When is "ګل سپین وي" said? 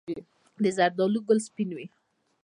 1.27-1.87